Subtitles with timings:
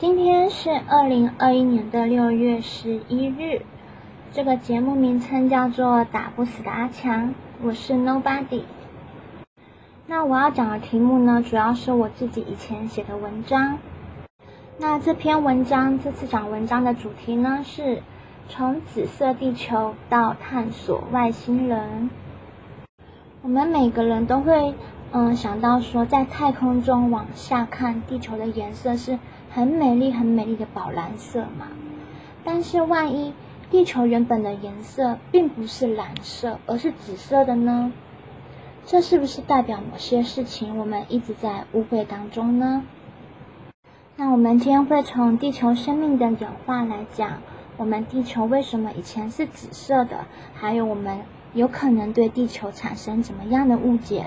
[0.00, 3.60] 今天是二零二一年的六月十一日，
[4.32, 7.28] 这个节目名称叫做《打不死的阿强》，
[7.62, 8.62] 我是 Nobody。
[10.06, 13.76] 那我要讲的题目呢，主要是我自己以前写的文章。
[14.78, 18.02] 那这篇文章，这次讲文章的主题呢，是
[18.48, 22.08] 从紫色地球到探索外星人。
[23.42, 24.72] 我们每个人都会，
[25.12, 29.18] 嗯，想到说，在太空中往下看，地球的颜色是。
[29.52, 31.68] 很美丽、很美丽的宝蓝色嘛，
[32.44, 33.34] 但是万一
[33.70, 37.92] 地球原本的颜色并不是蓝色，而是紫色的呢？
[38.86, 42.84] 这是不是代表某些事情我们一直在误会当中呢？
[44.16, 47.42] 那我们今天会从地球生命的演化来讲，
[47.76, 51.20] 我们地球为什么以前是紫色的，还有我们
[51.54, 54.26] 有可能对地球产生怎么样的误解？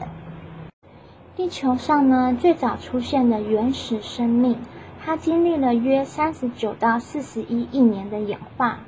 [1.35, 4.57] 地球上呢，最早出现的原始生命。
[5.05, 8.79] 它经历了约三十九到四十一亿年的演化，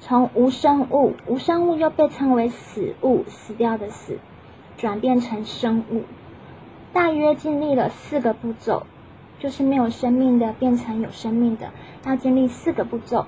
[0.00, 4.18] 从无生物，无生物又被称为死物，死掉的死，
[4.78, 6.04] 转变成生物，
[6.94, 8.86] 大约经历了四个步骤，
[9.40, 11.70] 就是没有生命的变成有生命的，
[12.06, 13.26] 要经历四个步骤。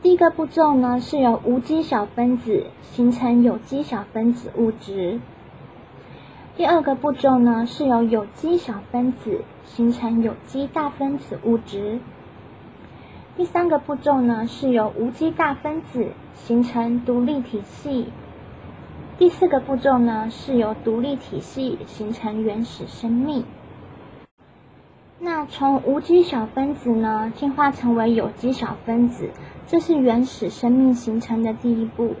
[0.00, 5.20] 第一个步骤呢，是由无机小分子形成有机小分子物质。
[6.56, 11.98] 第二个步骤呢，是由有机小分子形成有机大分子物质。
[13.36, 18.06] 第三个步骤呢，是由无机大分子形成独立体系。
[19.18, 23.44] 第四个步骤呢，是由独立体系形成原始生命。
[25.18, 29.30] 那从无机小分子呢，进化成为有机小分子，
[29.66, 32.14] 这是原始生命形成的第一步。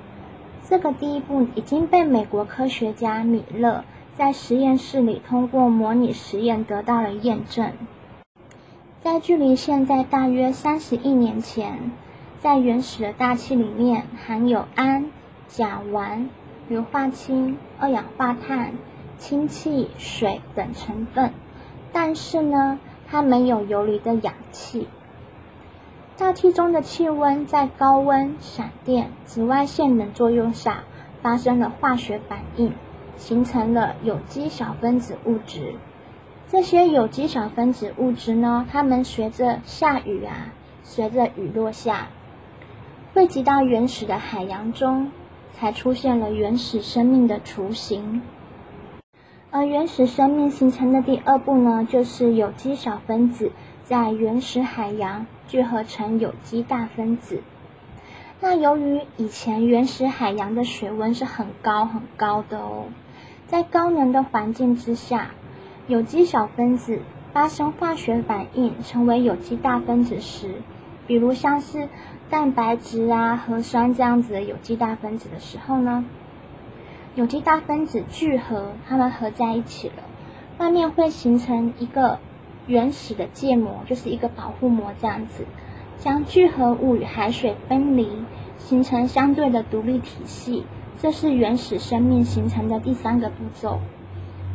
[0.66, 3.84] 这个第一步已经被美国科学家米勒。
[4.16, 7.72] 在实验室里通过模拟实验得到了验证。
[9.02, 11.90] 在距离现在大约三十亿年前，
[12.38, 15.10] 在原始的大气里面含有氨、
[15.48, 16.28] 甲烷、
[16.68, 18.74] 硫化氢、二氧化碳、
[19.18, 21.32] 氢气、水等成分，
[21.92, 24.88] 但是呢，它没有游离的氧气。
[26.16, 30.84] 大气中的气温在高温、闪电、紫外线等作用下
[31.20, 32.72] 发生了化学反应。
[33.16, 35.74] 形成了有机小分子物质。
[36.48, 40.52] 这些有机小分子物质呢，它们随着下雨啊，
[40.82, 42.08] 随着雨落下，
[43.12, 45.10] 汇集到原始的海洋中，
[45.52, 48.22] 才出现了原始生命的雏形。
[49.50, 53.52] 而原始生命形成的第二步呢，就是有机小分子
[53.84, 57.42] 在原始海洋聚合成有机大分子。
[58.40, 62.86] 那由于以前原始海洋的水温是很高很高的哦。
[63.46, 65.30] 在高能的环境之下，
[65.86, 67.00] 有机小分子
[67.32, 70.62] 发生化学反应成为有机大分子时，
[71.06, 71.88] 比如像是
[72.30, 76.04] 蛋白质啊、核酸这样子的有机大分子的时候呢，
[77.14, 80.02] 有机大分子聚合，它们合在一起了，
[80.58, 82.18] 外面会形成一个
[82.66, 85.44] 原始的芥膜，就是一个保护膜这样子，
[85.98, 88.08] 将聚合物与海水分离，
[88.56, 90.64] 形成相对的独立体系。
[90.98, 93.80] 这是原始生命形成的第三个步骤。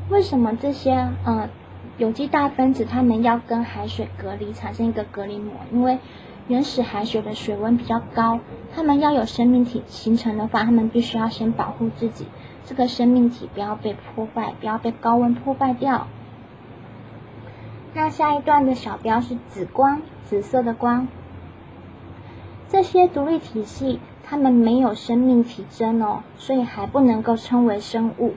[0.09, 1.49] 为什么这些呃
[1.97, 5.53] 有机大分子它们要跟海水隔离，产生一个隔离膜？
[5.71, 5.99] 因为
[6.47, 8.39] 原始海水的水温比较高，
[8.73, 12.25] 它们要有生命体形成的话，它们必须要先保护自己，
[12.65, 16.07] 这个生命体不要被破坏，不要被高温破坏掉。
[17.93, 21.07] 那下一段的小标是紫光，紫色的光。
[22.67, 23.99] 这些独立体系。
[24.29, 28.35] 它们没有生命体征哦，所以还不能够称为生物。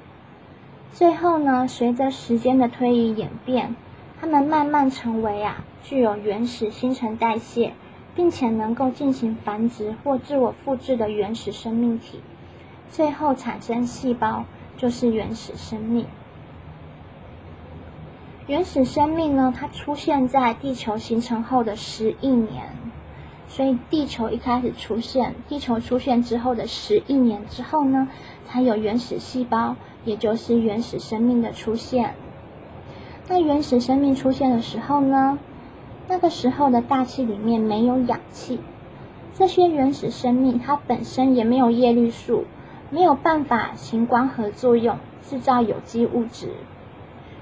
[0.94, 3.76] 最后呢，随着时间的推移演变，
[4.18, 7.74] 它们慢慢成为啊具有原始新陈代谢，
[8.14, 12.20] 并且能够进行繁殖或自我复制的原始生命体。
[12.88, 14.46] 最后产生细胞，
[14.78, 16.06] 就是原始生命。
[18.46, 22.70] 原始生命呢，它出现在地球形成后的十亿年。
[23.54, 28.08] 所以地球一开始出现，地球出现之后的十亿年之后呢，
[28.46, 29.76] 才有原始细胞，
[30.06, 32.14] 也就是原始生命的出现。
[33.28, 35.38] 那原始生命出现的时候呢，
[36.08, 38.58] 那个时候的大气里面没有氧气，
[39.34, 42.44] 这些原始生命它本身也没有叶绿素，
[42.88, 46.54] 没有办法行光合作用制造有机物质。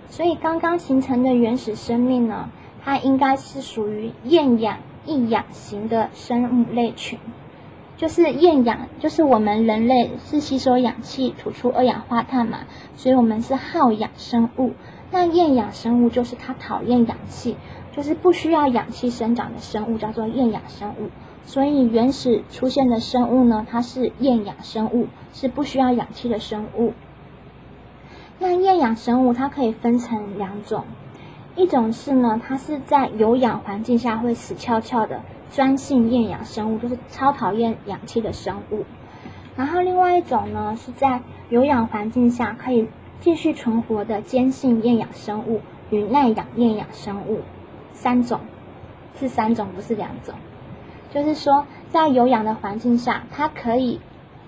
[0.09, 2.51] 所以刚刚形成的原始生命呢，
[2.83, 4.79] 它应该是属于厌氧。
[5.07, 7.19] 异氧型的生物类群，
[7.97, 12.61] 就是厌氧，就是我们人类是吸收氧气，吐出二氧化碳嘛，
[12.97, 14.73] 所以我们是好氧生物。
[15.11, 17.57] 那厌氧生物就是它讨厌氧气，
[17.93, 21.11] 就是不需要氧气生长的生物，叫做厌氧生物。
[21.45, 26.93] 所以原始出现的生物呢，它是厌氧生物，是不需要氧气的生物。
[28.39, 30.85] 那厌氧生物它可以分成两种，
[31.57, 38.85] 一种是呢，它是在有氧环境下会死翘翘的酸性厌氧生物，就是超讨厌氧气的生物。
[39.57, 42.89] 然后另外一种呢，是在有氧环境下可以
[43.21, 45.61] 继续存活的间性厌氧生物
[45.91, 47.41] 与耐氧厌氧生物。
[47.93, 48.41] 三种
[49.19, 50.35] 是三种，不是两种。
[51.13, 54.01] 就是说，在有氧的环境下，它可以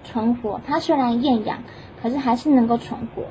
[0.05, 0.61] 存活。
[0.65, 1.59] 它虽然厌氧，
[2.01, 3.25] 可是还是能够存活。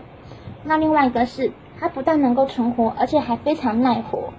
[0.64, 4.34] 那另外一个是，它不但能够存活，而且还非常耐活，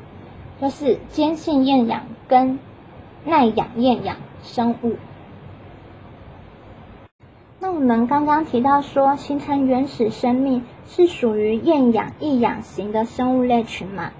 [0.60, 2.60] 就是坚性厌氧跟
[3.24, 4.94] 耐氧厌氧生物。
[7.58, 14.12] 那我们刚刚提到说，形成原始生命是属于厌氧异氧型的生物类群嘛？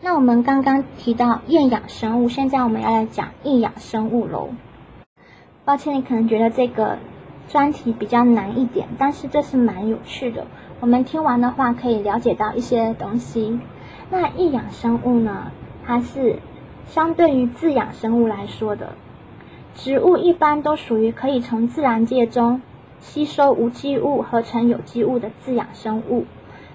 [0.00, 4.50] 那我们刚刚提到厌氧生物，现在我们要来讲异氧生物喽。
[5.64, 6.98] 抱歉，你可能觉得这个
[7.46, 10.48] 专题比较难一点，但是这是蛮有趣的。
[10.78, 13.58] 我们听完的话，可以了解到一些东西。
[14.10, 15.50] 那异养生物呢？
[15.86, 16.38] 它是
[16.86, 18.92] 相对于自养生物来说的。
[19.74, 22.60] 植物一般都属于可以从自然界中
[23.00, 26.26] 吸收无机物合成有机物的自养生物，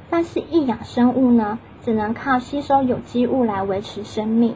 [0.10, 1.60] 但是异养生物呢？
[1.84, 4.56] 只能靠吸收有机物来维持生命。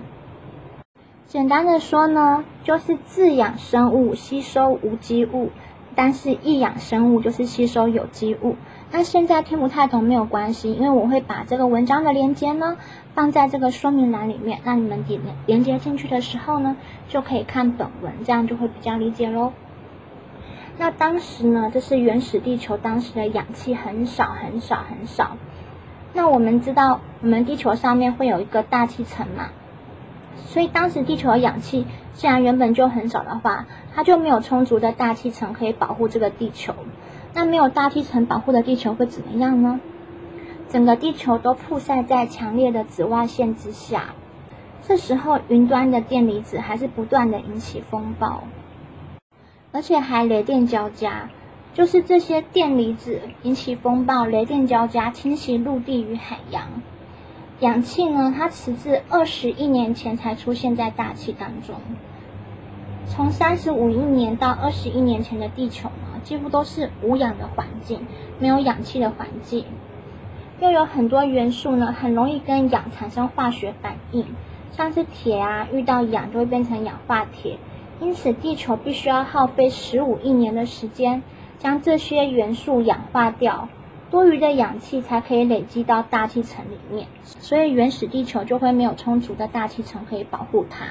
[1.27, 5.49] 简单的说呢，就是自养生物吸收无机物，
[5.95, 8.55] 但是异养生物就是吸收有机物。
[8.97, 12.77] 那现在听不太懂没有关系，因为我会把这个文章的连接呢
[13.13, 16.77] 放在这个说明栏里面，那你们点连接进去的时候呢，
[17.09, 19.51] 就可以看本文，这样就会比较理解喽。
[20.77, 25.35] 那当时呢，这是原始地球当时的氧气很少很少很少。
[26.13, 29.49] 那我们知道，我们地球上面会有一个大气层嘛，
[30.37, 36.73] 所以当时地球的氧气既然原本就很少的话，它就没有充足的大气层可以保护这个地球。
[37.35, 39.81] 那没有大气层保护的地球会怎么样呢？
[40.69, 44.15] 整个地球都曝晒在强烈的紫外线之下，
[44.81, 48.43] 这时候云端的电离子还是不断的引起风暴，
[49.73, 51.29] 而且还雷电交加。
[51.73, 56.81] 就是这些电离子引起风暴，雷电交加，侵袭陆地与海洋。
[57.59, 61.75] 氧气呢，它迟至二十亿年前才出现在大气当中。
[63.07, 68.05] 从三十五亿年到二十亿年前的地球呢，几乎都是无氧的环境，
[68.39, 69.63] 没有氧气的环境。
[70.59, 74.25] 又有很多元素呢，很容易跟氧产生化学反应，
[74.73, 77.57] 像是铁啊，遇到氧就会变成氧化铁。
[78.01, 81.23] 因此，地球必须要耗费十五亿年的时间。
[81.57, 83.69] 将这些元素氧化掉，
[84.11, 90.85] 多余的氧气才可以累积到大气层里面，所以原始地球就会没有充足的大气层可以保护它。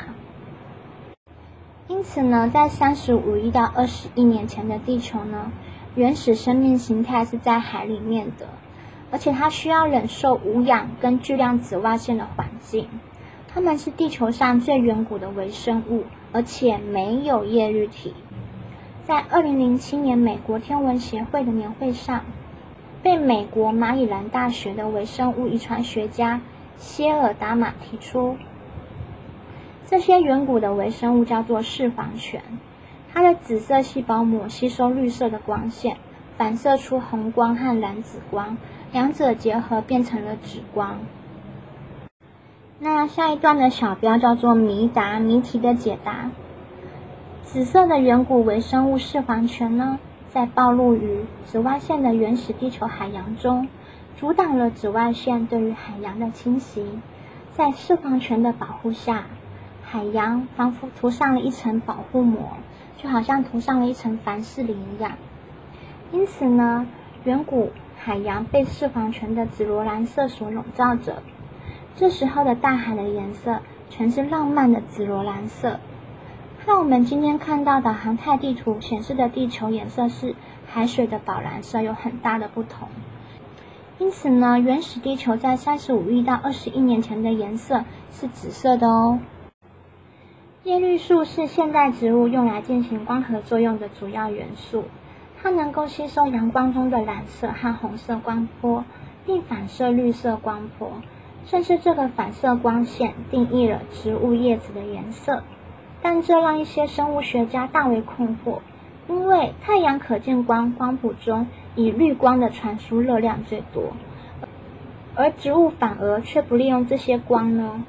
[1.87, 5.53] 因此呢，在三十五亿到二十亿年前的地球呢，
[5.95, 8.49] 原始生命形态是在海里面的，
[9.11, 12.89] 而且它需要忍受无氧跟巨量紫外线的环境。
[13.49, 18.15] 它们是地球上最远古的微生物，而且没有叶绿体。
[19.05, 22.25] 在二零零七年美国天文协会的年会上，
[23.03, 26.41] 被美国马里兰大学的微生物遗传学家
[26.79, 28.39] 谢尔达马提出，
[29.95, 32.43] 这些远古的微生物叫做视黄泉，
[33.13, 35.99] 它的紫色细胞膜吸收绿色的光线，
[36.37, 38.59] 反射出红光和蓝紫光，
[38.91, 40.99] 两者结合变成了紫光。
[42.81, 46.33] 那下一段的小标叫做谜答谜题的解答。
[47.45, 53.69] 紫色的远古微生物视黄泉呢，在暴露于紫外线的原始地球海洋中，
[54.17, 56.85] 阻挡了紫外线对于海洋的侵袭。
[57.53, 59.27] 在视黄泉的保护下，
[59.95, 62.49] 海洋仿佛涂上了一层保护膜，
[62.97, 65.13] 就好像涂上了一层凡士林一样。
[66.11, 66.89] 因此呢，
[67.23, 71.23] 远古海洋被视黄泉的紫罗兰色所笼罩着。
[71.95, 75.79] 这时候的大海的颜色全是浪漫的紫罗兰色。
[76.67, 80.35] 那我们今天看到的航太地图显示的地球颜色是
[80.67, 82.89] 海水的宝蓝色，有很大的不同。
[84.01, 89.21] 因此呢，原始地球在三十五亿到二十亿年前的颜色是紫色的哦。
[90.65, 94.85] 叶绿素是现代植物用来进行光合作用的主要元素，
[95.43, 98.87] 它能够吸收阳光中的蓝色和红色光波，
[99.27, 100.91] 并反射绿色光波。
[101.45, 105.43] 正是这个反射光线定义了植物叶子的颜色。
[106.01, 108.61] 但这让一些生物学家大为困惑，
[109.07, 113.93] 因为太阳可见光光谱中以绿光的传输热量最多，
[115.15, 117.85] 而植物反而却不利用这些光呢？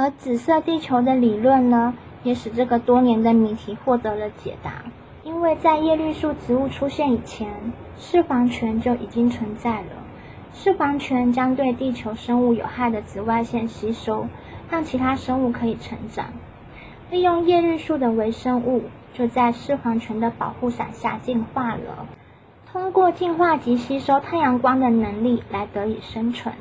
[0.00, 4.84] 而紫色地球的理论呢，也使这个多年的谜题获得了解答。
[5.24, 9.88] 因为在叶绿素植物出现以前，视黄醛就已经存在了。
[10.54, 14.28] 视黄醛将对地球生物有害的紫外线吸收，
[14.70, 16.26] 让其他生物可以成长。
[17.10, 22.06] 利用叶绿素的微生物就在视黄醛的保护伞下进化了，
[22.70, 26.54] 通过进化及吸收太阳光的能力来得以生存。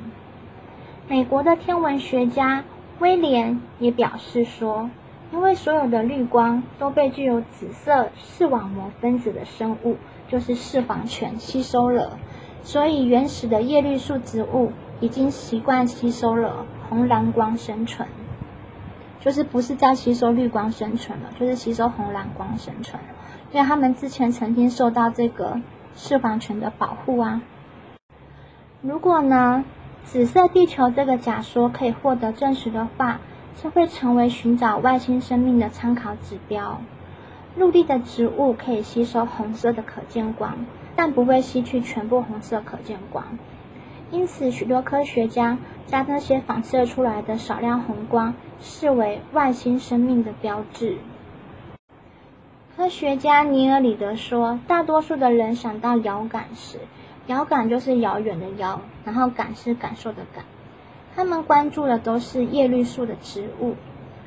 [1.08, 2.63] 美国的天文学家
[3.00, 4.89] 威廉也表示说。
[5.30, 9.98] 因为所有的绿光都被具有紫色视网膜分子的生物，
[10.30, 12.18] 就是视黄醛吸收了，
[12.63, 18.08] 所以原始的叶绿素植物已经习惯吸收了红蓝光生存，
[19.20, 23.04] 就是不是在吸收绿光生存了，就是吸收红蓝光生存，
[23.51, 25.60] 因为他们之前曾经受到这个
[25.94, 27.42] 视黄醛的保护啊。
[28.82, 29.66] 如果呢，
[30.08, 33.20] 紫色地球这个假说可以获得证实的话，
[33.62, 36.80] 这会成为寻找外星生命的参考指标。
[37.58, 43.26] 陆地的植物可以吸收红色的可见光，但不会吸去全部红色可见光。
[44.10, 51.00] 因此，许多科学家将那些反射出来的少量红光视为外星生命的标志。
[52.78, 56.80] 科学家尼尔里德说：“大多数的人想到遥感时，
[57.27, 60.43] 遥感就是遥远的遥，然后感是感受的感。”
[61.15, 63.75] 他们关注的都是叶绿素的植物，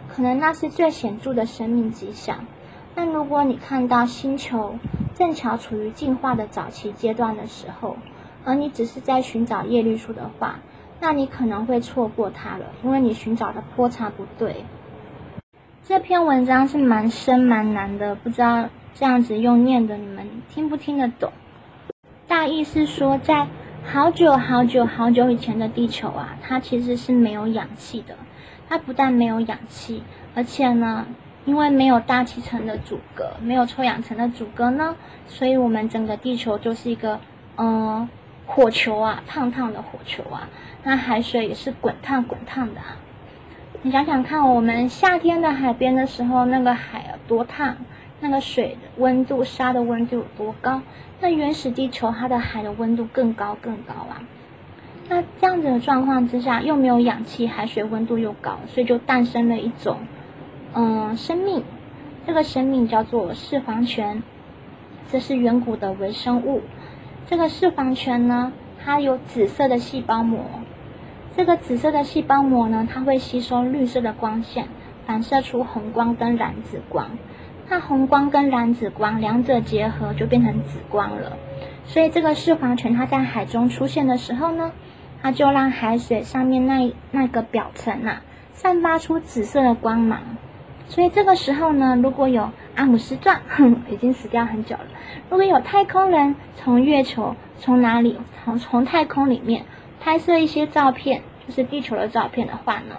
[0.09, 2.47] 可能那是最显著的生命迹象。
[2.95, 4.75] 但如果你看到星球
[5.15, 7.97] 正巧处于进化的早期阶段的时候，
[8.45, 10.59] 而你只是在寻找叶绿素的话，
[11.01, 14.65] 那你可能会错过它了，因为你寻找的波长不对。
[15.85, 21.33] 这篇文章是蛮深蛮难的，不知道这样子用念的你们听不听得懂？
[22.31, 23.49] 大意是说在。
[23.83, 28.15] 好久好久好久以前的地球啊，它其实是没有氧气的。
[28.69, 30.05] 它不但没有氧气，
[30.37, 31.07] 而且呢，
[31.45, 34.95] 因为没有大气层的阻隔，没有臭氧层的阻隔呢，
[35.27, 37.19] 所以我们整个地球就是一个
[37.57, 38.09] 嗯
[38.47, 40.49] 火球啊，烫烫的火球啊。
[40.85, 42.81] 那海水也是滚烫滚烫的。
[43.83, 47.79] 你想想看，我们夏天的海边的时候，那个海有多烫？
[48.21, 50.83] 那个水的温度、沙的温度有多高？
[51.21, 54.23] 那原始地球它的海的温度更高更高啊！
[55.09, 59.99] 那这样子的状况之下，又没有氧气，海水温度又高，所以就诞生了一种
[60.75, 61.65] 嗯生命。
[62.27, 64.23] 这个生命叫做视黄泉，
[65.11, 66.63] 这是远古的微生物。
[67.27, 68.53] 这个视黄泉呢，
[68.85, 70.45] 它有紫色的细胞膜。
[71.37, 74.69] 这个紫色的细胞膜呢，它会吸收绿色的光线，
[75.07, 77.11] 反射出红光跟蓝紫光。
[77.71, 81.39] 那红光跟蓝紫光两者结合就变成紫光了，
[81.87, 84.73] 所以这个视黄泉它在海中出现的时候呢，
[85.23, 88.23] 它就让海水上面那那个表层啊
[88.53, 90.21] 散发出紫色的光芒。
[90.89, 94.87] 所以这个时候呢，如果有阿姆斯壮哼 已经死掉很久了，
[95.31, 99.65] 如果有太空人从月球从哪里从从太空里面
[100.01, 102.97] 拍摄一些照片，就是地球的照片的话呢？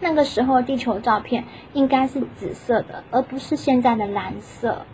[0.00, 4.84] 那个时候，地球照片应该是紫色的，而不是现在的蓝色。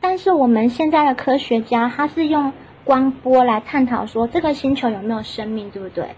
[0.00, 2.52] 但是我们现在的科学家，他是用
[2.84, 6.14] 光波来探讨说这个星球有没有生命，对不对？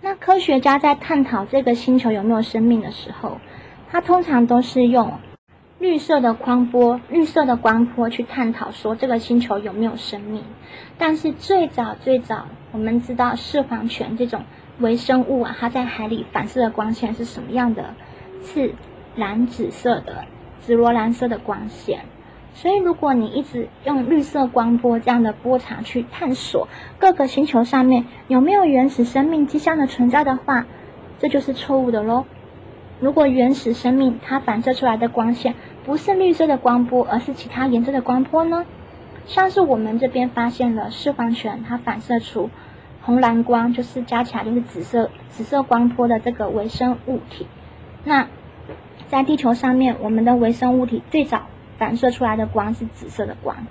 [0.00, 3.38] 那科学家在探讨这个星球有没有生命的时候，
[3.90, 5.18] 他通常都是用
[5.78, 10.44] 绿色的光波、绿色的光波去探讨说这个星球有没有生命。
[10.98, 14.44] 但是最早最早，我们知道视黄泉这种。
[14.80, 17.94] 微生物啊，它在海里反射的光线是什么样的？
[18.42, 18.74] 是
[19.16, 20.24] 蓝紫色的、
[20.60, 22.00] 紫罗兰色的光线。
[22.52, 30.66] 所以，如果你一直用绿色光波这样的波长去探索各个星球上面有没有原始生命迹象的存在的话，
[31.18, 32.26] 这就是错误的喽。
[33.00, 38.64] 如果原始生命它反射出来的光线不是绿色的光波，而是其他颜色的光波呢？
[39.26, 42.50] 像是我们这边发现了视黄泉，它反射出。
[43.04, 47.46] 红蓝光就是加起来就是紫色紫色光波的这个微生物体。
[48.02, 48.28] 那
[49.08, 51.42] 在地球上面，我们的微生物体最早
[51.78, 53.66] 反射出来的光是紫色的光。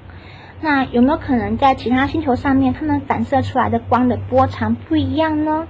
[0.61, 5.67] 那有没有可能在其他星球上面，它们反射出来的光的波长不一样呢？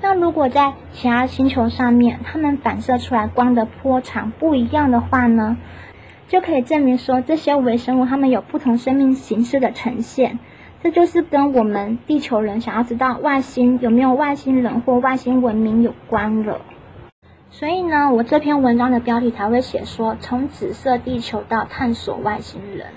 [0.00, 5.56] 那如果在其他星球上面，它们反射出来光的波长不一样的话呢，
[6.28, 10.38] 就可以证明说这些微生物它们有不同生命形式的呈现。
[10.84, 16.60] 这就是跟我们地球人想要知道外星有没有外星人或外星文明有关了。
[17.48, 22.88] 所以呢，我这篇文章的标题才会写说从紫色地球到探索外星人。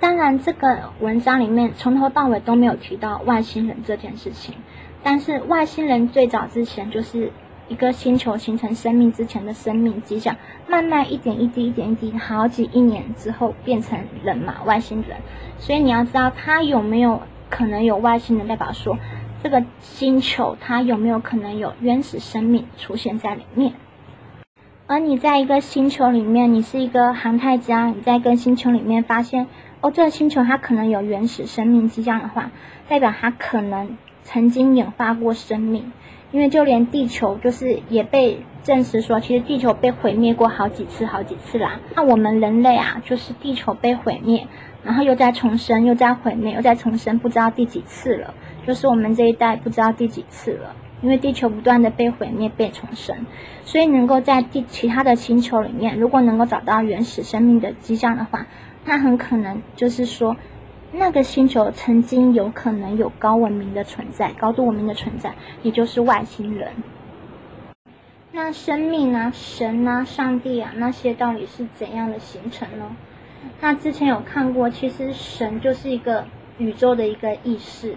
[0.00, 4.54] 当然，这个文章里面从头到尾都没有提到外星人这件事情，
[5.02, 7.30] 但是外星人最早之前就是
[7.72, 10.36] 一个星球形成生命之前的生命迹象，
[10.68, 15.16] 慢慢一点一滴、一点一滴，好几亿年之后变成人嘛，外星人。
[15.58, 18.98] 所以你要知道，它有没有可能有外星人，代表说
[19.42, 23.72] 这个星球它有没有可能有原始生命出现在里面。
[24.86, 29.46] 而你在一个星球里面，你是一个航太家，你在一个星球里面发现，
[29.80, 32.50] 哦，这个星球它可能有原始生命迹象的话，
[32.86, 33.96] 代表它可能。
[34.24, 35.90] 曾经演化过生命，
[36.32, 41.78] 因为就连地球就是也被证实说，其实地球被毁灭过好几次、好几次啦。
[41.94, 44.46] 那我们人类啊，就是地球被毁灭，
[44.82, 48.34] 然后又在重生，又在毁灭，又在重生，不知道第几次了。
[48.66, 53.26] 就是我们这一代不知道第几次了，因为地球不断的被毁灭、被重生，
[53.64, 58.46] 所以能够在地其他的星球里面，如果能够找到原始生命的迹象的话，
[58.84, 60.36] 那很可能就是说。
[60.94, 66.70] 那个星球曾经有可能有高文明的存在，高度文明的存在，也就是外星人。
[68.30, 72.94] 那生命啊、神啊、上帝啊，那些到底是怎样的形成呢？
[73.60, 76.26] 那之前有看过，其实神就是一个
[76.58, 77.96] 宇宙的一个意识，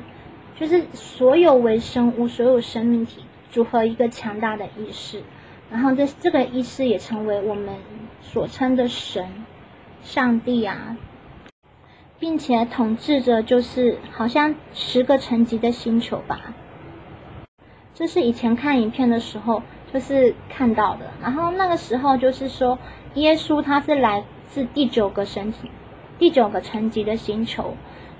[0.55, 5.21] 就是所有微生物、所有生命体组合一个强大的意识，
[5.69, 7.75] 然后这这个意识也成为我们
[8.21, 9.27] 所称的神、
[10.01, 10.95] 上帝啊。
[12.25, 16.55] 并且统治着，就是好像十个层级的星球吧。
[17.93, 19.61] 这是以前看影片的时候，
[19.93, 21.11] 就是看到的。
[21.21, 22.79] 然后那个时候就是说，
[23.13, 25.69] 耶稣他是来自第九个神体、
[26.17, 27.75] 第九个层级的星球。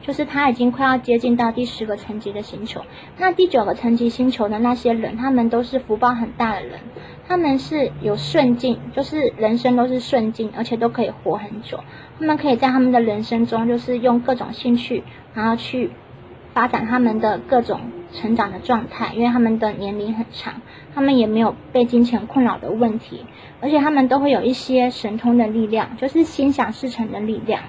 [0.05, 2.81] 就是他已经快要接近到第十个层级的星球，
[3.17, 6.79] 那第九个层级星球的那些人，他们都是福报很大的人，
[7.27, 11.79] 他们是有顺境，就是人生都是顺境，而且都可以活很久。
[12.19, 15.89] 他们可以在他们的人生中，就是用各种兴趣，然后去
[16.53, 17.81] 发展他们的各种
[18.13, 20.61] 成长的状态，因为他们的年龄很长，
[20.93, 23.25] 他们也没有被金钱困扰的问题，
[23.59, 27.63] 而且他们都会有一些神通的力量，就是心想事成的力量。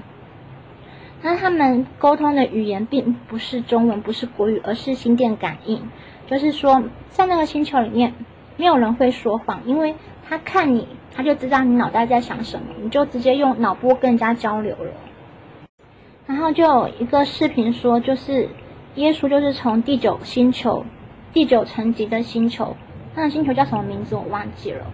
[1.27, 5.83] 那他们沟通的语言并不是中文，不是国语，而是心电感应。
[6.29, 8.15] 就是说，在那个星球里面，
[8.57, 9.97] 没有人会说谎，因为
[10.29, 14.93] 他看你，他就知道你脑袋在想什么，你就直接用脑波跟人家交流了。
[16.29, 18.49] 然后就有一个视频说，就是
[18.95, 20.87] 耶稣就是从第九星球、
[21.33, 22.77] 第九层级的星球，
[23.17, 24.87] 那个星球叫什么名字我忘记了。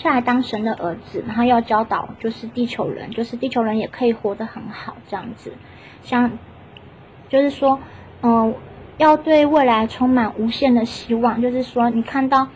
[0.00, 5.52] 下来当神的儿子，然后要教导就是地球人，就是地球人也可以活得很好这样子，
[6.02, 6.30] 像
[7.28, 7.80] 就是说，
[8.22, 8.54] 嗯，
[8.96, 12.46] 要对未来充满无限的希望，就是说你看到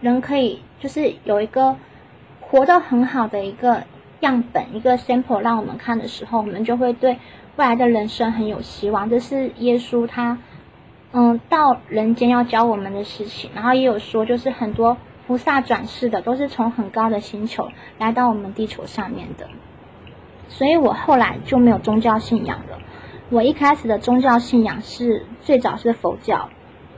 [0.00, 1.74] 人可以就是有一个
[2.40, 3.82] 活得很好的一个
[4.20, 7.18] 样本，一个 sample 让我们看的时候，我们就会对
[7.56, 9.10] 未来的人生很有希望。
[9.10, 10.38] 这是耶稣他
[11.10, 14.96] 嗯到人间要教我们的事情，然后也有说就是很多。
[15.26, 19.48] 菩萨转世的都是从很高的星球来到我们地球上面的，
[20.48, 22.78] 所以我后来就没有宗教信仰了。
[23.30, 26.50] 我一开始的宗教信仰是最早是佛教，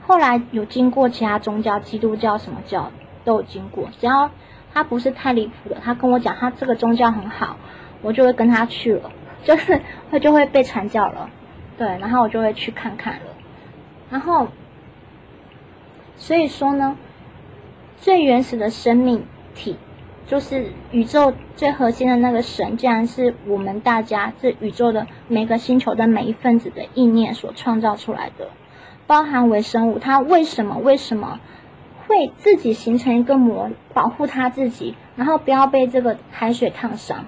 [0.05, 2.91] 后来有经过其他宗教，基督教什么教
[3.23, 3.89] 都有经过。
[3.97, 4.29] 只要
[4.73, 7.55] 他不是太离谱的，他跟我讲他这个宗教很好，
[8.01, 9.09] 我就会跟他去了，
[9.45, 11.29] 就是 他就会被传教了，
[11.77, 13.21] 对，然后我就会去看看了。
[14.09, 14.49] 然后，
[16.17, 16.97] 所以说呢。
[17.99, 19.75] 最原始的生命体，
[20.27, 28.49] 就是宇宙最核心的那个神，竟然是我们大家这宇宙的每个星球的每一分子的意念所创造出来的，
[29.07, 31.39] 包含微生物，它为什么为什么
[32.07, 37.25] 会自己形成一个膜保护它自己，然后不要被这个海水烫伤？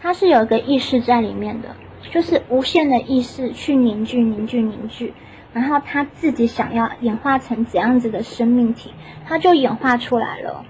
[0.00, 1.76] 它是有一个意识在里面的，
[2.10, 5.14] 就是无限的意识去凝聚凝聚凝聚。
[5.58, 8.92] 然后他自己想要演化成怎样子的生命体，
[9.26, 10.64] 他就演化出来了。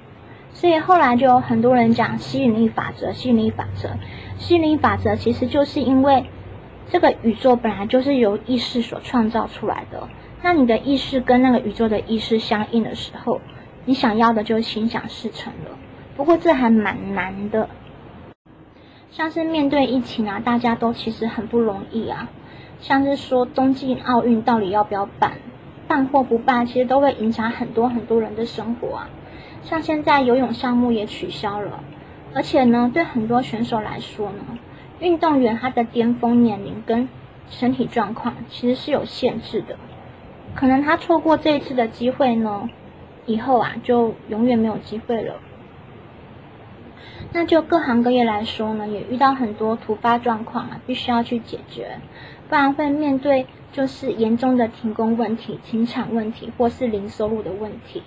[0.55, 3.91] 所以后来就有很多人讲吸引力法则，吸引力法则，
[4.39, 6.25] 吸引力法则其实就是因为
[6.89, 10.09] 这个宇宙本来就是由意识所创造出来的。
[10.43, 13.43] 那你的意识跟那个宇宙的意识相应的时候，
[13.85, 15.77] 你想要的就心想事成了。
[16.17, 17.69] 不过这还蛮难的，
[19.11, 22.31] 像是面对疫情啊，大家都其实很不容易啊。
[22.81, 25.33] 像是说东京奥运到底要不要办，
[25.87, 29.11] 办或不办，其实都会影响很多很多人的生活啊。
[29.63, 31.83] 像现在游泳项目也取消了，
[32.35, 34.59] 而且呢，对很多选手来说呢，
[35.01, 37.09] 运动员他的巅峰年龄跟
[37.51, 39.77] 身体状况其实是有限制的，
[40.55, 42.71] 可能他错过这一次的机会呢，
[43.27, 45.35] 以后啊就永远没有机会了。
[47.33, 51.99] 那就各行各业来说呢，也遇到很多突发状况啊，必须要去解决。
[52.49, 58.03] 不然会面对就是严重的停工问题、停产问题，或是零收入的问题。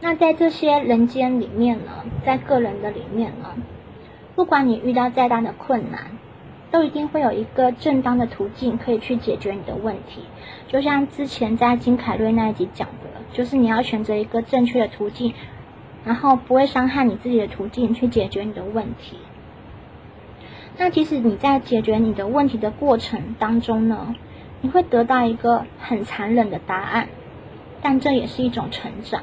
[0.00, 3.54] 那在这些人间里面呢，在个人的里面呢，
[4.34, 6.18] 不管你遇到再大的困难，
[6.70, 10.24] 都一定会有一个正当的途径可以去解决你的问题。
[10.68, 15.32] 就像之前在金凯瑞那一集讲的，就是你要选择一个正确的途径，
[16.04, 19.16] 然后不会伤害你自己的途径去解决你的问题。
[20.76, 24.16] 那即使你在解决你的问题的过程当中呢，
[24.60, 27.08] 你会得到一个很残忍的答案，
[27.80, 29.22] 但这也是一种成长。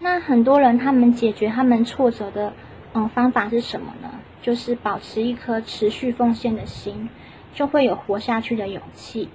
[0.00, 2.52] 那很多人他们解决他们挫折的
[2.94, 4.10] 嗯方法是什么呢？
[4.42, 7.08] 就是保持一颗持续奉献的心，
[7.54, 9.28] 就会有活下去的勇气。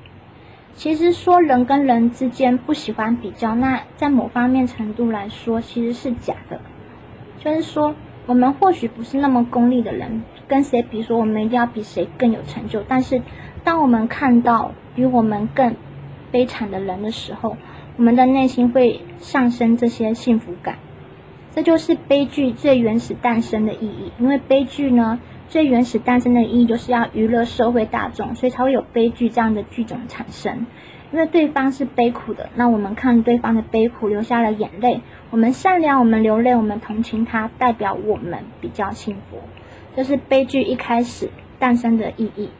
[0.73, 6.59] 其实说人跟人之间不喜欢比较，那在某方面程度来说其实是假的，
[7.39, 7.95] 就是说。
[8.25, 12.81] 我们或许不是那么功利的人，跟谁比说我们一定要比谁更有成就。
[12.87, 13.21] 但是，
[13.63, 15.75] 当我们看到比我们更
[16.31, 17.57] 悲惨的人的时候，
[17.97, 20.77] 我们的内心会上升这些幸福感。
[21.51, 24.11] 这就是悲剧最原始诞生的意义。
[24.17, 30.65] 因为悲剧呢，最原始诞生的意义就是要娱乐社会大众，所以才会有悲剧这样的剧种产生。
[31.11, 35.01] 因为对方是悲苦的，那我们看对方的悲苦，流下了眼泪。
[35.33, 39.39] 我们善良，我们流泪，我们同情他，代表我们比较幸福。
[39.95, 42.51] 这是悲剧一开始诞生的意义。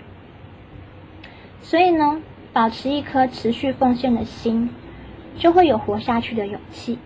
[1.62, 4.72] 所以呢，保持一颗持续奉献的心，
[5.36, 6.98] 就会有活下去的勇气。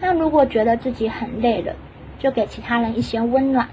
[0.00, 1.76] 那如果觉得自己很累了，
[2.18, 3.70] 就给其他人一些温暖。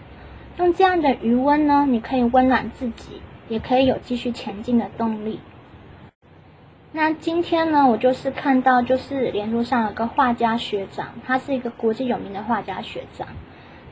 [0.57, 5.41] 用这样的余温呢，你可以温暖自己，也可以有继续前进的动力。
[6.93, 13.27] 那今天呢，我就是看到，就是脸书上有个画家学长，他是一个国际有名的画家学长。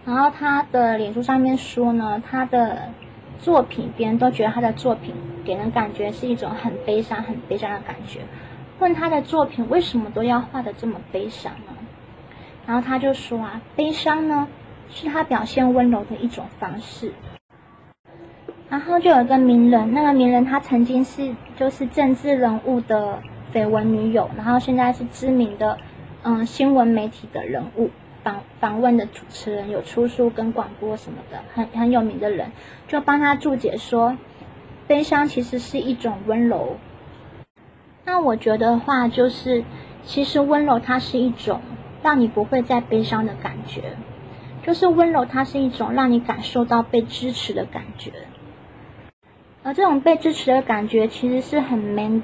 [0.06, 2.90] 然后他的脸书上面说呢，他的
[3.38, 8.22] 作品，别人都觉得他的作品给人感觉是一种很悲伤、很悲伤的感觉。
[8.80, 11.74] 问他的作品为什么都要画的这么悲伤呢？
[12.66, 14.48] 然后他就说啊，悲伤呢，
[14.90, 17.12] 是他表现温柔的一种方式。
[18.69, 23.21] 然后就有一个名人，那个名人他曾经是就是政治人物的
[23.54, 25.78] 绯闻女友，然后现在是知名的
[26.23, 27.91] 嗯新闻媒体的人物，
[28.23, 32.51] 访访问的主持人，有出书跟广播什么的，很很有名的人，
[32.88, 34.17] 就帮他注解说，
[34.88, 36.78] 悲伤其实是一种温柔。
[38.04, 39.63] 那我觉得话就是，
[40.04, 41.62] 其实温柔它是一种
[42.04, 43.95] 让你不会再悲伤的感觉，
[44.63, 48.12] 就是温柔它是一种让你感受到被支持的感觉。
[49.65, 52.21] 而这种被支持的感觉其实是很 man，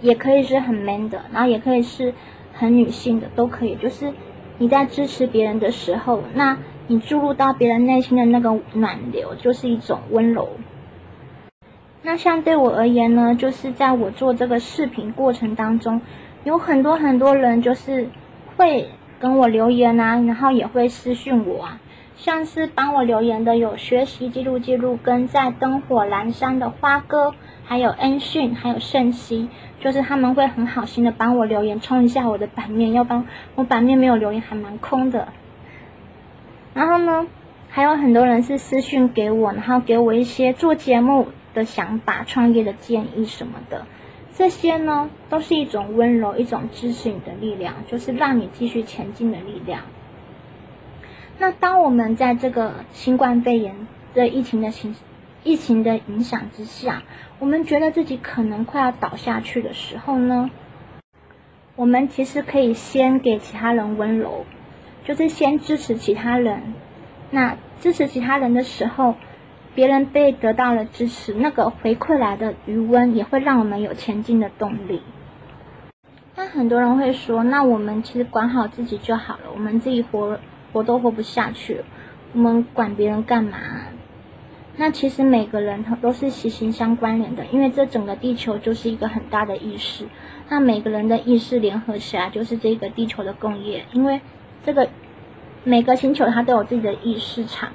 [0.00, 2.12] 也可以是很 man 的，然后也可以是
[2.52, 3.76] 很女性的，都可以。
[3.76, 4.12] 就是
[4.58, 10.48] 你在支持别人的时候，那你注入到别人内心的那个暖流，就是一种温柔。
[12.02, 16.00] 那像对我而言呢，就是在我做这个视频过程当中，
[16.42, 18.08] 有很多很多人就是
[18.56, 18.88] 会
[19.20, 21.80] 跟我留言啊，然后也会私讯我啊。
[22.20, 29.48] 像是帮我留言的有学习记录记录跟在灯火阑珊的花哥，还有恩讯，还有盛熙，
[29.80, 35.28] 就是他们会很好心的帮我留言，冲一下我的版面，要帮我版面没有留言还蛮空的。
[36.74, 37.26] 然后呢，
[37.70, 43.86] 还有很多人是私讯给我，然后给我一些做节目的想法、创业的建议什么的，
[44.34, 49.84] 这些呢都是一种温柔，一种支持你的力量，就是让你继续前进的力量。
[51.40, 54.94] 那当我们在这个新冠肺炎的疫情的形
[55.42, 57.02] 疫情的影响之下，
[57.38, 60.50] 我们觉得自己可能快要倒下去的时候呢，
[61.76, 64.44] 我们其实可以先给其他人温柔，
[65.04, 66.74] 就是先支持其他人。
[67.30, 69.14] 那支持其他人的时候，
[69.74, 75.00] 别人被得到了支持，那个回馈来的余温也会让我们有前进的动力。
[76.36, 80.38] 那很多人会说，那我们其实管好自己就好了，我们自己活。
[80.72, 81.82] 活都活不下去，
[82.32, 83.58] 我们管别人干嘛？
[84.76, 90.06] 那其实每个人他都是息息相关联的，因为这整个地球就是一个很大的意识。
[90.48, 93.84] 那每个人的意识联合起来，就是这个地球的共业。
[93.92, 94.20] 因为
[94.64, 94.88] 这个
[95.64, 97.70] 每个星球它都有自己的意识场，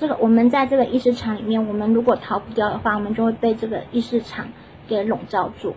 [0.00, 4.48] 这个我们在这个意识场里面，我们如果逃不掉的话，我们就会被这个意识场
[4.88, 5.76] 给笼罩住。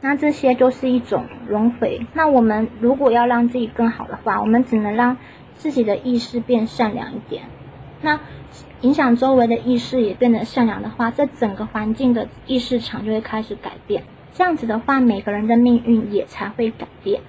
[0.00, 2.06] 那这些就是一种轮回。
[2.14, 5.16] 那我们如果要让自己更好的话，我们只能让
[5.56, 7.44] 自己的意识变善良一点。
[8.00, 8.20] 那
[8.82, 14.04] 影响周围的意识也变得善良的话，这整个环境的意识场就会开始改变。
[14.34, 17.20] 这样子的话，每个人的命运也才会改变。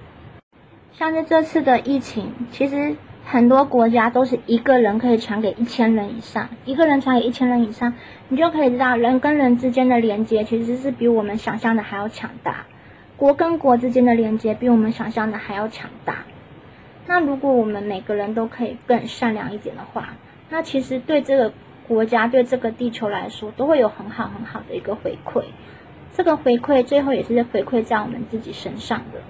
[0.92, 2.94] 像是这次的疫情，其实
[3.32, 7.94] 很多国家都是一个人可以传给一千人以上，一个人传给一千人以上，
[8.28, 12.66] 你就可以知道人跟人之间的连接其实是比我们想象的还要强大，
[13.16, 16.24] 国跟国之间的连接比我们想象的还要强大。
[17.06, 20.16] 那如果我们每个人都可以更善良一点的话，
[20.48, 21.52] 那其实对这个
[21.86, 25.44] 国家、对这个地球来说，都会有很好很好的一个回馈。
[26.14, 29.20] 这个回馈最后也是回馈在我们自己身上的。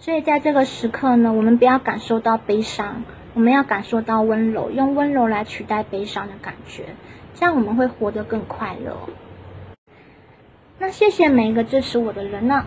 [0.00, 3.02] 所以在这个时刻呢，我们不要感受到悲伤，
[3.34, 6.84] 我们要感受到温柔，用温柔来取代悲伤的感觉，
[7.34, 8.96] 这样我们会活得更快乐。
[10.78, 12.64] 那谢谢每一个支持我的人呢。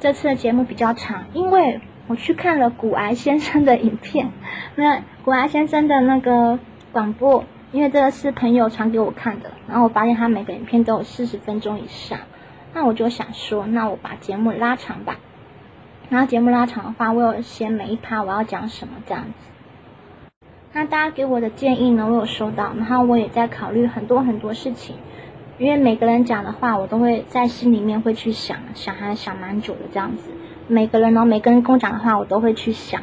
[0.00, 4.30] 这次的节目比较长，因为我去看了古癌先生的影片，
[4.74, 6.58] 那古癌先生的那个
[6.90, 12.18] 广播，因为这个是朋友传给我看的，然后我发现他每个影片都有四十分钟以上，
[12.74, 15.18] 那我就想说，那我把节目拉长吧。
[16.10, 19.32] 然后节目拉长的话，我有写每一趴我要讲什么这样子。
[20.72, 24.96] 那大家给我的建议呢，我有收到，然后我也在考虑很多很多事情，
[25.58, 30.32] 因为每个人讲的话，我都会在心里面会去想，想还想蛮久的这样子。
[30.66, 33.02] 每个人呢，每个人跟我讲的话，我都会去想，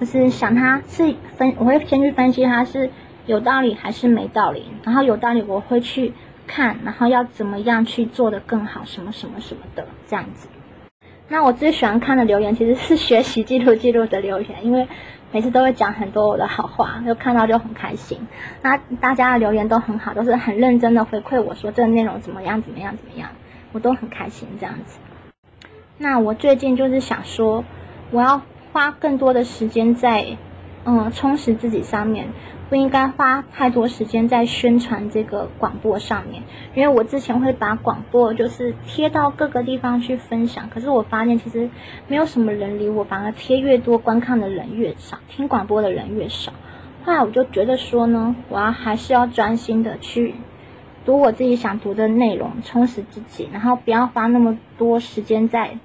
[0.00, 2.90] 就是想他是分，我会先去分析他是
[3.26, 6.14] 有道理还是没道理，然后有道理我会去
[6.46, 10.48] 看，然后要怎么样去做的更好，什么什么什么的这样子。
[11.28, 14.88] 那我最喜欢看的留言其实是学习记录记录的留言，因为
[15.30, 18.26] 每次都会讲很多我的好话，就看到就很开心。
[18.62, 23.28] 那大家的留言都很好，都是很认真的回馈我说这个内容怎么样怎么样怎么样，
[23.72, 24.98] 我都很开心这样子。
[25.98, 27.62] 那我最近就是想说，
[28.10, 28.40] 我要
[28.72, 30.38] 花更多的时间在
[30.84, 32.28] 嗯充实自己上面。
[32.68, 36.42] 不应该花太多时间在宣传这个广播上面，
[36.74, 41.70] 因为我之前会把广播就是贴到各个地方去分享，可是我发现其实
[42.08, 46.52] 没有什么人理我，反而贴越多观看的人越少，听广播的人越少。
[47.04, 50.34] 后来我就觉得说呢，我要还是要专心的去
[51.06, 55.78] 读我自己想读的内容，充实自己，然后不要花那么多时间在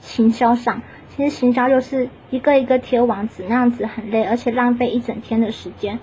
[0.00, 0.80] 行销上。
[1.14, 5.98] 其实行销就是一个一个贴网址，那样子很累，而且浪费一整天的时间。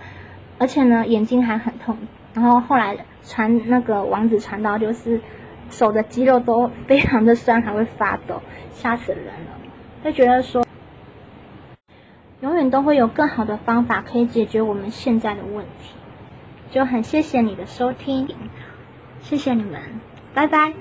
[0.60, 1.98] 而且呢，眼睛还很痛。
[2.34, 5.22] 然后后来传那个网址传到，就是
[5.72, 8.41] 手的肌肉都 非常的酸，还会发抖，
[8.74, 9.52] 吓死人了。
[10.04, 10.65] 就觉得说，
[12.41, 15.95] 永远都会有更好的方法可以解决我们现在的问题。
[16.72, 18.28] 就很谢谢你的收听，
[19.22, 19.82] 谢谢你们，
[20.34, 20.74] 拜拜。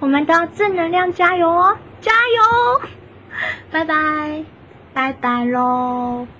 [0.00, 2.88] 我们都要正能量加油哦，加油！
[3.70, 4.44] 拜拜，
[4.94, 6.37] 拜拜喽。